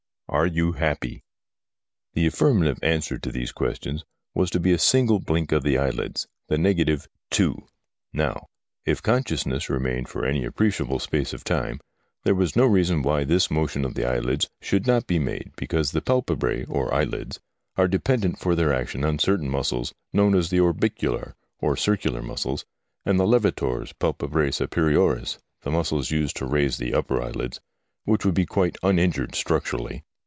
[0.29, 1.25] Are you happy?
[2.13, 6.25] The affirmative answer to these questions was to be a single blink of the eyelids,
[6.47, 7.67] the negative two.
[8.13, 8.47] Now,
[8.85, 11.81] if consciousness remained for any appreciable space of time,
[12.23, 15.91] there was no reason why this motion of the eyelids should not be made, because
[15.91, 17.41] the palpebrce or eyelids
[17.75, 22.63] are dependent for their action on certain muscles known as the orbicular or circular muscles
[23.03, 27.59] and the levators, palpebrce, superiores, the muscles used to raise the upper eyelids,
[28.05, 30.05] which would be quite uninjured structurally.